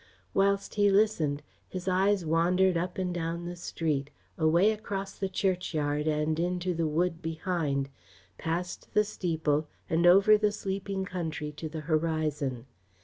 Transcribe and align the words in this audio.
Whilst 0.33 0.73
he 0.73 0.89
listened, 0.89 1.43
his 1.69 1.87
eyes 1.87 2.25
wandered 2.25 2.75
up 2.75 2.97
and 2.97 3.13
down 3.13 3.45
the 3.45 3.55
street, 3.55 4.09
away 4.35 4.71
across 4.71 5.13
the 5.13 5.29
churchyard 5.29 6.07
and 6.07 6.39
into 6.39 6.73
the 6.73 6.87
wood 6.87 7.21
behind, 7.21 7.87
past 8.39 8.91
the 8.95 9.03
steeple 9.03 9.67
and 9.87 10.07
over 10.07 10.39
the 10.39 10.51
sleeping 10.51 11.05
country 11.05 11.51
to 11.51 11.69
the 11.69 11.81
horizon. 11.81 12.65